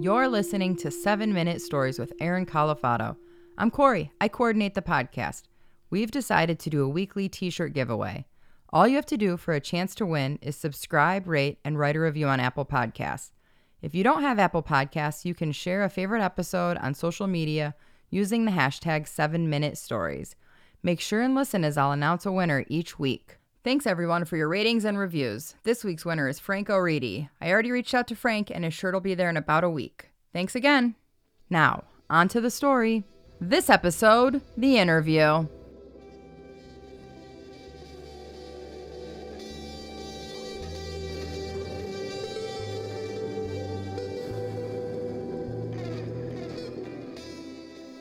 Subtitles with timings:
[0.00, 3.16] You're listening to 7 Minute Stories with Aaron Calafato.
[3.58, 4.12] I'm Corey.
[4.20, 5.42] I coordinate the podcast.
[5.90, 8.24] We've decided to do a weekly t shirt giveaway.
[8.72, 11.96] All you have to do for a chance to win is subscribe, rate, and write
[11.96, 13.32] a review on Apple Podcasts.
[13.82, 17.74] If you don't have Apple Podcasts, you can share a favorite episode on social media
[18.08, 20.36] using the hashtag 7 Minute Stories.
[20.80, 23.37] Make sure and listen as I'll announce a winner each week.
[23.68, 25.54] Thanks everyone for your ratings and reviews.
[25.64, 27.28] This week's winner is Frank O'Reedy.
[27.38, 29.68] I already reached out to Frank and his shirt will be there in about a
[29.68, 30.08] week.
[30.32, 30.94] Thanks again.
[31.50, 33.04] Now, on to the story.
[33.42, 35.46] This episode, the interview.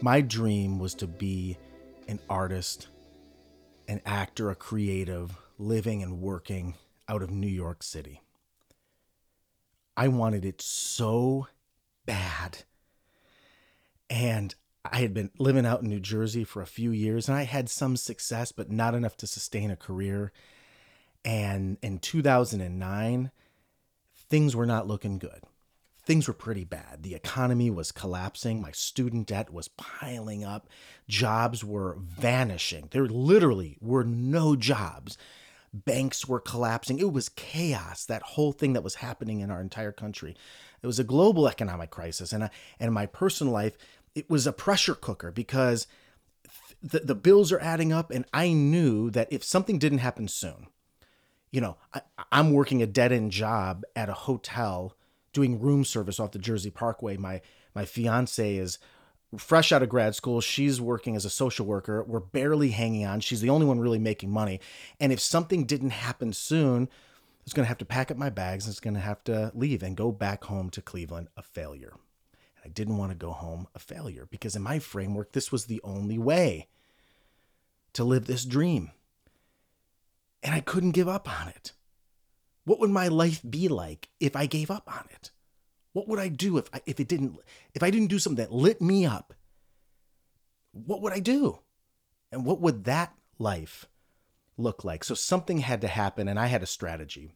[0.00, 1.56] My dream was to be
[2.08, 2.88] an artist,
[3.86, 6.74] an actor, a creative, living and working
[7.08, 8.22] out of New York City.
[9.96, 11.48] I wanted it so
[12.06, 12.64] bad.
[14.08, 17.44] And I had been living out in New Jersey for a few years and I
[17.44, 20.32] had some success, but not enough to sustain a career.
[21.24, 23.30] And in 2009,
[24.14, 25.42] things were not looking good
[26.04, 27.02] things were pretty bad.
[27.02, 28.60] The economy was collapsing.
[28.60, 30.68] My student debt was piling up.
[31.08, 32.88] Jobs were vanishing.
[32.90, 35.16] There literally were no jobs.
[35.72, 36.98] Banks were collapsing.
[36.98, 40.36] It was chaos, that whole thing that was happening in our entire country.
[40.82, 42.32] It was a global economic crisis.
[42.32, 43.76] And, I, and my personal life,
[44.14, 45.86] it was a pressure cooker because
[46.82, 48.10] the, the bills are adding up.
[48.10, 50.66] And I knew that if something didn't happen soon,
[51.50, 54.96] you know, I, I'm working a dead end job at a hotel
[55.32, 57.16] doing room service off the Jersey Parkway.
[57.16, 57.40] My
[57.74, 58.78] my fiance is
[59.38, 60.40] fresh out of grad school.
[60.40, 62.02] She's working as a social worker.
[62.02, 63.20] We're barely hanging on.
[63.20, 64.60] She's the only one really making money.
[65.00, 68.30] And if something didn't happen soon, I was going to have to pack up my
[68.30, 71.42] bags and it's going to have to leave and go back home to Cleveland a
[71.42, 71.94] failure.
[72.56, 75.66] And I didn't want to go home a failure because in my framework, this was
[75.66, 76.68] the only way
[77.94, 78.92] to live this dream.
[80.42, 81.72] And I couldn't give up on it.
[82.64, 85.30] What would my life be like if I gave up on it?
[85.92, 87.38] What would I do if I, if it didn't
[87.74, 89.34] if I didn't do something that lit me up?
[90.72, 91.60] What would I do?
[92.30, 93.86] And what would that life
[94.56, 95.04] look like?
[95.04, 97.32] So something had to happen and I had a strategy.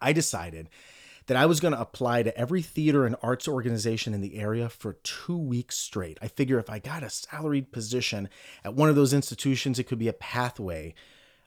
[0.00, 0.70] I decided
[1.26, 4.68] that I was going to apply to every theater and arts organization in the area
[4.68, 6.18] for 2 weeks straight.
[6.22, 8.28] I figure if I got a salaried position
[8.64, 10.94] at one of those institutions it could be a pathway,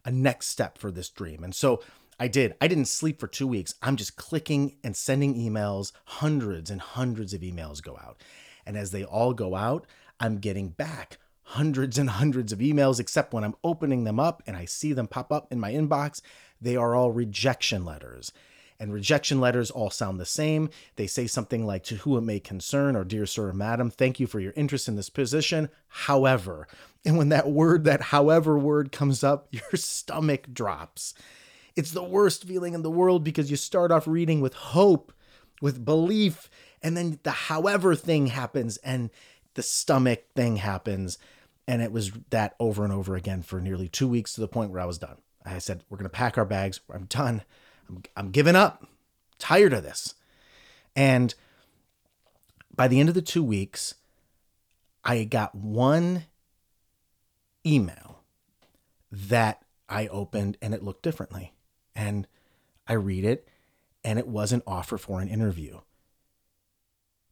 [0.04, 1.44] a next step for this dream.
[1.44, 1.82] And so
[2.20, 2.56] I did.
[2.62, 3.76] I didn't sleep for two weeks.
[3.82, 5.92] I'm just clicking and sending emails.
[6.06, 8.22] Hundreds and hundreds of emails go out.
[8.66, 9.86] And as they all go out,
[10.20, 14.58] I'm getting back hundreds and hundreds of emails, except when I'm opening them up and
[14.58, 16.22] I see them pop up in my inbox,
[16.60, 18.32] they are all rejection letters.
[18.78, 20.70] And rejection letters all sound the same.
[20.98, 24.20] They say something like, To whom it may concern, or Dear Sir or Madam, thank
[24.20, 25.70] you for your interest in this position.
[25.88, 26.68] However,
[27.06, 31.14] and when that word, that however word comes up, your stomach drops.
[31.76, 35.14] It's the worst feeling in the world because you start off reading with hope,
[35.62, 36.50] with belief,
[36.82, 39.10] and then the however thing happens and
[39.56, 41.18] the stomach thing happens.
[41.68, 44.72] And it was that over and over again for nearly two weeks to the point
[44.72, 45.18] where I was done.
[45.44, 46.80] I said, We're going to pack our bags.
[46.94, 47.44] I'm done.
[47.90, 48.88] I'm, I'm giving up.
[49.38, 50.16] tired of this.
[50.96, 51.34] And
[52.74, 53.96] by the end of the two weeks,
[55.04, 56.26] I got one
[57.66, 58.24] email
[59.12, 61.55] that I opened and it looked differently
[61.96, 62.28] and
[62.88, 63.48] I read it,
[64.04, 65.80] and it was an offer for an interview.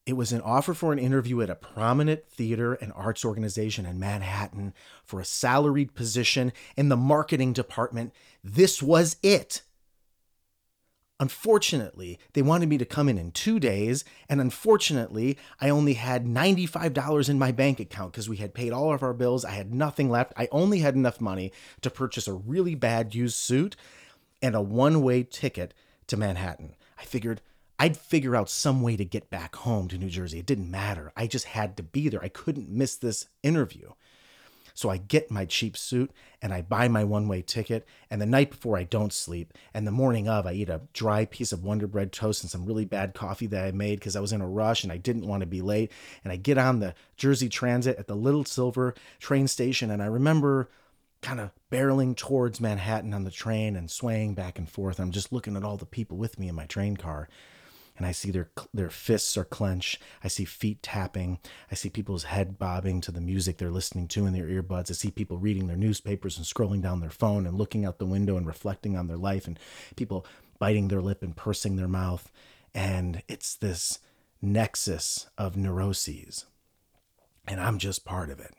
[0.06, 4.00] It was an offer for an interview at a prominent theater and arts organization in
[4.00, 4.74] Manhattan
[5.06, 8.12] for a salaried position in the marketing department.
[8.44, 9.62] This was it.
[11.20, 16.26] Unfortunately, they wanted me to come in in two days, and unfortunately, I only had
[16.26, 19.46] $95 in my bank account because we had paid all of our bills.
[19.46, 20.34] I had nothing left.
[20.36, 23.78] I only had enough money to purchase a really bad used suit
[24.44, 25.74] and a one way ticket
[26.06, 26.76] to Manhattan.
[27.00, 27.42] I figured
[27.80, 30.40] I'd figure out some way to get back home to New Jersey.
[30.40, 31.12] It didn't matter.
[31.18, 32.22] I just had to be there.
[32.22, 33.94] I couldn't miss this interview.
[34.76, 36.12] So I get my cheap suit
[36.42, 37.88] and I buy my one way ticket.
[38.10, 39.54] And the night before, I don't sleep.
[39.74, 42.66] And the morning of, I eat a dry piece of Wonder Bread toast and some
[42.66, 45.28] really bad coffee that I made because I was in a rush and I didn't
[45.28, 45.92] want to be late.
[46.24, 49.92] And I get on the Jersey Transit at the Little Silver train station.
[49.92, 50.70] And I remember
[51.24, 55.00] kind of barreling towards Manhattan on the train and swaying back and forth.
[55.00, 57.28] I'm just looking at all the people with me in my train car.
[57.96, 60.02] And I see their their fists are clenched.
[60.24, 61.40] I see feet tapping.
[61.72, 64.90] I see people's head bobbing to the music they're listening to in their earbuds.
[64.90, 68.06] I see people reading their newspapers and scrolling down their phone and looking out the
[68.06, 69.60] window and reflecting on their life and
[69.96, 70.26] people
[70.58, 72.32] biting their lip and pursing their mouth.
[72.74, 74.00] And it's this
[74.42, 76.46] nexus of neuroses.
[77.48, 78.56] And I'm just part of it.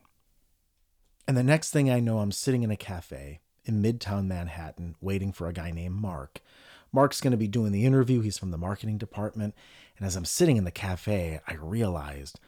[1.26, 5.32] And the next thing I know, I'm sitting in a cafe in Midtown Manhattan waiting
[5.32, 6.40] for a guy named Mark.
[6.92, 8.20] Mark's going to be doing the interview.
[8.20, 9.54] He's from the marketing department.
[9.96, 12.38] And as I'm sitting in the cafe, I realized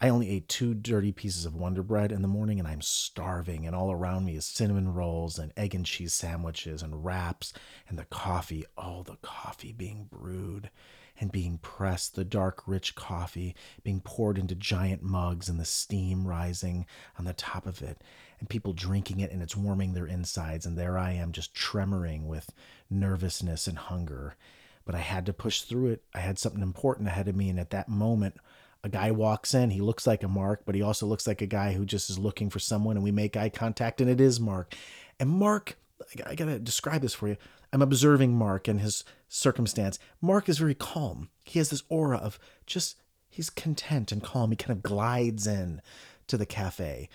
[0.00, 3.66] I only ate two dirty pieces of Wonder Bread in the morning and I'm starving.
[3.66, 7.52] And all around me is cinnamon rolls and egg and cheese sandwiches and wraps
[7.88, 8.64] and the coffee.
[8.78, 10.70] Oh, the coffee being brewed
[11.18, 16.26] and being pressed, the dark, rich coffee being poured into giant mugs and the steam
[16.26, 16.86] rising
[17.18, 18.02] on the top of it
[18.38, 20.66] and people drinking it and it's warming their insides.
[20.66, 22.52] And there I am just tremoring with
[22.90, 24.36] nervousness and hunger.
[24.84, 26.02] But I had to push through it.
[26.14, 27.48] I had something important ahead of me.
[27.48, 28.36] And at that moment,
[28.84, 29.70] a guy walks in.
[29.70, 32.20] He looks like a Mark, but he also looks like a guy who just is
[32.20, 32.96] looking for someone.
[32.96, 34.76] And we make eye contact, and it is Mark.
[35.18, 35.76] And Mark,
[36.24, 37.36] I gotta describe this for you.
[37.76, 39.98] I'm observing Mark and his circumstance.
[40.22, 41.28] Mark is very calm.
[41.44, 42.96] He has this aura of just,
[43.28, 44.50] he's content and calm.
[44.50, 45.82] He kind of glides in
[46.28, 47.10] to the cafe.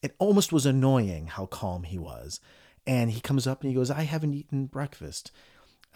[0.00, 2.40] It almost was annoying how calm he was.
[2.86, 5.32] And he comes up and he goes, I haven't eaten breakfast.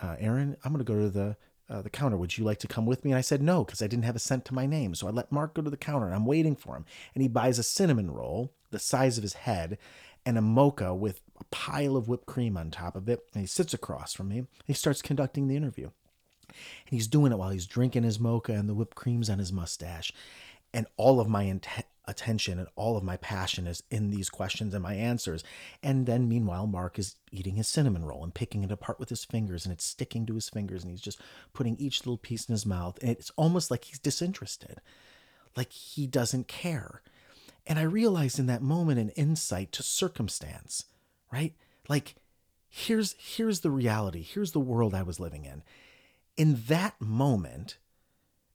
[0.03, 1.37] Uh, Aaron, I'm going to go to the
[1.71, 2.19] uh, the counter.
[2.19, 3.13] Would you like to come with me?
[3.13, 4.95] And I said no, because I didn't have a cent to my name.
[4.95, 6.85] So I let Mark go to the counter and I'm waiting for him.
[7.15, 9.79] And he buys a cinnamon roll the size of his head
[10.27, 13.25] and a mocha with a pile of whipped cream on top of it.
[13.35, 14.47] And he sits across from me.
[14.67, 15.91] He starts conducting the interview.
[16.49, 19.53] And he's doing it while he's drinking his mocha and the whipped cream's on his
[19.53, 20.13] mustache.
[20.73, 21.61] And all of my
[22.07, 25.43] attention and all of my passion is in these questions and my answers.
[25.83, 29.25] And then meanwhile, Mark is eating his cinnamon roll and picking it apart with his
[29.25, 31.21] fingers and it's sticking to his fingers and he's just
[31.53, 32.99] putting each little piece in his mouth.
[33.01, 34.81] And it's almost like he's disinterested,
[35.57, 37.03] like he doesn't care.
[37.67, 40.87] And I realized in that moment an insight to circumstance,
[41.33, 41.55] right?
[41.89, 42.15] Like
[42.69, 44.23] here's here's the reality.
[44.23, 45.63] Here's the world I was living in.
[46.37, 47.79] In that moment,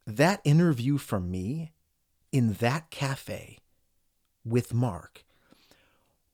[0.08, 1.74] that interview from me
[2.32, 3.60] in that cafe
[4.44, 5.24] with Mark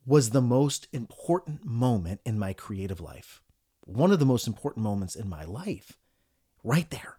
[0.05, 3.41] was the most important moment in my creative life.
[3.85, 5.97] One of the most important moments in my life,
[6.63, 7.17] right there.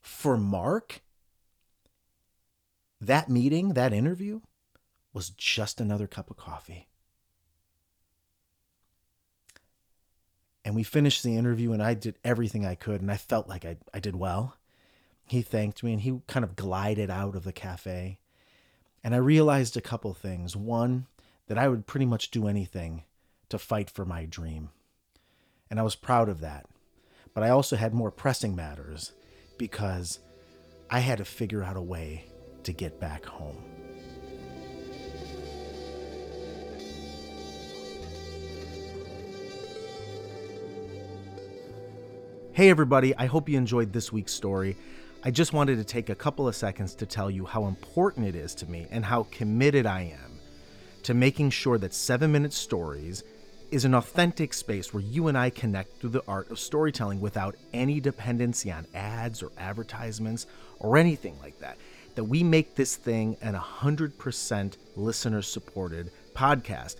[0.00, 1.02] For Mark,
[3.00, 4.40] that meeting, that interview,
[5.12, 6.89] was just another cup of coffee.
[10.64, 13.64] And we finished the interview, and I did everything I could, and I felt like
[13.64, 14.56] I, I did well.
[15.30, 18.18] He thanked me and he kind of glided out of the cafe.
[19.04, 20.56] And I realized a couple things.
[20.56, 21.06] One,
[21.46, 23.04] that I would pretty much do anything
[23.48, 24.70] to fight for my dream.
[25.70, 26.66] And I was proud of that.
[27.32, 29.12] But I also had more pressing matters
[29.56, 30.18] because
[30.90, 32.24] I had to figure out a way
[32.64, 33.69] to get back home.
[42.52, 44.76] Hey, everybody, I hope you enjoyed this week's story.
[45.22, 48.34] I just wanted to take a couple of seconds to tell you how important it
[48.34, 50.40] is to me and how committed I am
[51.04, 53.22] to making sure that 7 Minute Stories
[53.70, 57.54] is an authentic space where you and I connect through the art of storytelling without
[57.72, 60.48] any dependency on ads or advertisements
[60.80, 61.78] or anything like that.
[62.16, 66.96] That we make this thing an 100% listener supported podcast.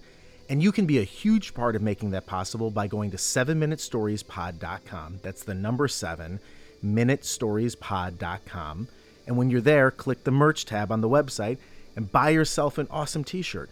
[0.51, 5.21] And you can be a huge part of making that possible by going to 7minutestoriespod.com.
[5.23, 6.41] That's the number 7
[6.85, 8.89] minutestoriespod.com.
[9.27, 11.59] And when you're there, click the merch tab on the website
[11.95, 13.71] and buy yourself an awesome t shirt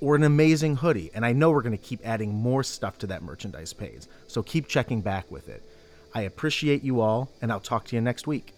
[0.00, 1.12] or an amazing hoodie.
[1.14, 4.02] And I know we're going to keep adding more stuff to that merchandise page.
[4.26, 5.62] So keep checking back with it.
[6.14, 8.57] I appreciate you all, and I'll talk to you next week.